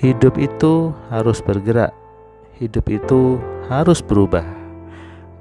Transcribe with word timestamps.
Hidup 0.00 0.40
itu 0.40 0.96
harus 1.12 1.44
bergerak, 1.44 1.92
hidup 2.56 2.88
itu 2.88 3.36
harus 3.68 4.00
berubah. 4.00 4.48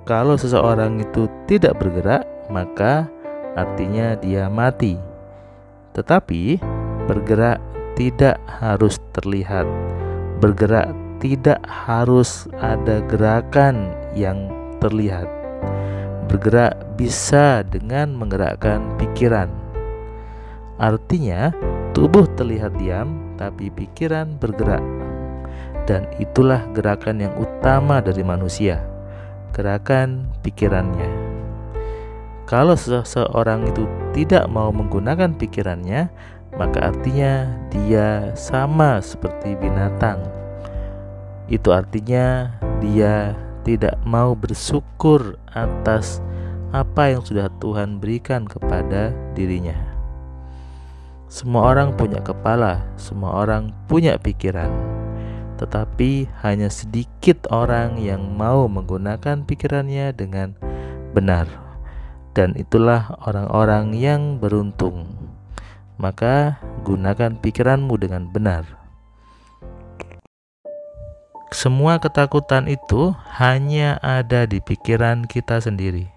Kalau 0.04 0.36
seseorang 0.36 1.00
itu 1.00 1.32
tidak 1.48 1.80
bergerak, 1.80 2.28
maka 2.52 3.08
artinya 3.56 4.20
dia 4.20 4.52
mati. 4.52 5.00
Tetapi 5.96 6.60
bergerak 7.08 7.64
tidak 7.96 8.36
harus 8.60 9.00
terlihat, 9.16 9.64
bergerak 10.44 10.92
tidak 11.24 11.64
harus 11.64 12.52
ada 12.60 13.00
gerakan 13.08 13.96
yang 14.12 14.52
terlihat. 14.84 15.32
Bergerak 16.28 16.76
bisa 17.00 17.64
dengan 17.64 18.12
menggerakkan 18.12 18.84
pikiran. 19.00 19.48
Artinya, 20.76 21.56
tubuh 21.96 22.28
terlihat 22.36 22.76
diam, 22.76 23.29
tapi 23.40 23.72
pikiran 23.72 24.36
bergerak, 24.36 24.84
dan 25.88 26.04
itulah 26.20 26.60
gerakan 26.76 27.24
yang 27.24 27.32
utama 27.40 28.04
dari 28.04 28.20
manusia: 28.20 28.84
gerakan 29.56 30.28
pikirannya. 30.44 31.08
Kalau 32.44 32.76
seseorang 32.76 33.64
itu 33.72 33.88
tidak 34.12 34.50
mau 34.52 34.74
menggunakan 34.76 35.38
pikirannya, 35.40 36.12
maka 36.60 36.92
artinya 36.92 37.48
dia 37.72 38.36
sama 38.36 39.00
seperti 39.00 39.56
binatang. 39.56 40.20
Itu 41.48 41.72
artinya 41.72 42.52
dia 42.84 43.38
tidak 43.64 43.96
mau 44.04 44.34
bersyukur 44.34 45.38
atas 45.54 46.22
apa 46.74 47.14
yang 47.14 47.22
sudah 47.26 47.50
Tuhan 47.62 47.98
berikan 47.98 48.46
kepada 48.46 49.14
dirinya. 49.34 49.89
Semua 51.30 51.78
orang 51.78 51.94
punya 51.94 52.26
kepala, 52.26 52.82
semua 52.98 53.46
orang 53.46 53.70
punya 53.86 54.18
pikiran, 54.18 54.74
tetapi 55.62 56.26
hanya 56.42 56.74
sedikit 56.74 57.46
orang 57.54 58.02
yang 58.02 58.34
mau 58.34 58.66
menggunakan 58.66 59.46
pikirannya 59.46 60.10
dengan 60.18 60.58
benar, 61.14 61.46
dan 62.34 62.58
itulah 62.58 63.14
orang-orang 63.30 63.94
yang 63.94 64.42
beruntung. 64.42 65.06
Maka, 66.02 66.58
gunakan 66.82 67.38
pikiranmu 67.38 67.94
dengan 68.02 68.26
benar. 68.34 68.66
Semua 71.54 72.02
ketakutan 72.02 72.66
itu 72.66 73.14
hanya 73.38 74.02
ada 74.02 74.50
di 74.50 74.58
pikiran 74.66 75.30
kita 75.30 75.62
sendiri. 75.62 76.10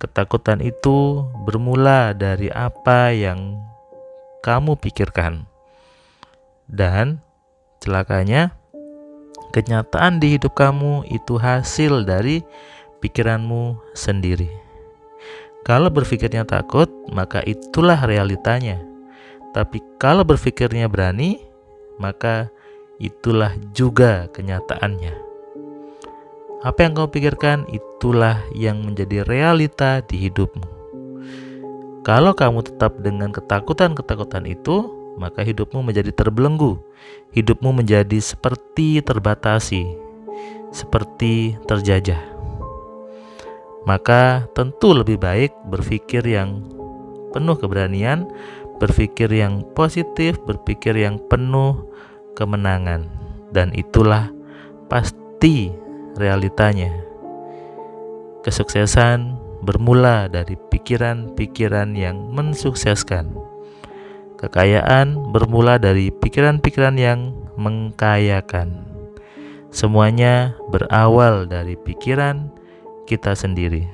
Ketakutan 0.00 0.64
itu 0.64 1.28
bermula 1.44 2.16
dari 2.16 2.48
apa 2.48 3.12
yang 3.12 3.60
kamu 4.44 4.76
pikirkan. 4.76 5.48
Dan 6.68 7.24
celakanya, 7.80 8.52
kenyataan 9.56 10.20
di 10.20 10.36
hidup 10.36 10.52
kamu 10.52 11.08
itu 11.08 11.40
hasil 11.40 12.04
dari 12.04 12.44
pikiranmu 13.00 13.80
sendiri. 13.96 14.52
Kalau 15.64 15.88
berpikirnya 15.88 16.44
takut, 16.44 16.92
maka 17.08 17.40
itulah 17.48 17.96
realitanya. 18.04 18.84
Tapi 19.56 19.80
kalau 19.96 20.20
berpikirnya 20.28 20.92
berani, 20.92 21.40
maka 21.96 22.52
itulah 23.00 23.56
juga 23.72 24.28
kenyataannya. 24.28 25.16
Apa 26.64 26.78
yang 26.84 26.92
kamu 26.96 27.08
pikirkan, 27.12 27.58
itulah 27.72 28.44
yang 28.52 28.84
menjadi 28.84 29.24
realita 29.24 30.04
di 30.04 30.28
hidupmu. 30.28 30.73
Kalau 32.04 32.36
kamu 32.36 32.60
tetap 32.68 33.00
dengan 33.00 33.32
ketakutan-ketakutan 33.32 34.44
itu, 34.44 34.92
maka 35.16 35.40
hidupmu 35.40 35.80
menjadi 35.80 36.12
terbelenggu. 36.12 36.76
Hidupmu 37.32 37.80
menjadi 37.80 38.20
seperti 38.20 39.00
terbatasi, 39.00 39.88
seperti 40.68 41.56
terjajah. 41.64 42.20
Maka 43.88 44.44
tentu 44.52 44.92
lebih 44.92 45.16
baik 45.16 45.56
berpikir 45.72 46.28
yang 46.28 46.60
penuh 47.32 47.56
keberanian, 47.56 48.28
berpikir 48.76 49.32
yang 49.32 49.64
positif, 49.72 50.36
berpikir 50.44 50.92
yang 50.92 51.16
penuh 51.32 51.88
kemenangan. 52.36 53.08
Dan 53.48 53.72
itulah 53.72 54.28
pasti 54.92 55.72
realitanya. 56.20 56.92
Kesuksesan 58.44 59.43
bermula 59.64 60.28
dari 60.28 60.54
pikiran-pikiran 60.54 61.96
yang 61.96 62.30
mensukseskan. 62.30 63.32
Kekayaan 64.38 65.32
bermula 65.32 65.80
dari 65.80 66.12
pikiran-pikiran 66.12 67.00
yang 67.00 67.32
mengkayakan. 67.56 68.84
Semuanya 69.72 70.54
berawal 70.70 71.48
dari 71.48 71.74
pikiran 71.74 72.52
kita 73.08 73.32
sendiri. 73.34 73.88